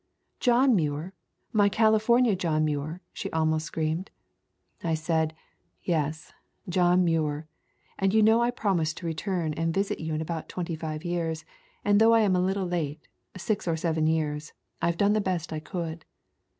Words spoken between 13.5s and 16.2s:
or seven years—I've done the best I could.